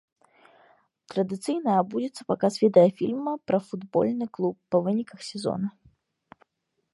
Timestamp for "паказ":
2.33-2.53